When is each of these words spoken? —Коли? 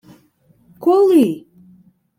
—Коли? 0.83 1.27